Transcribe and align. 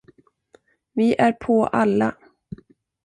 Vi 0.95 1.15
är 1.15 1.31
på 1.31 1.65
alla! 1.67 2.15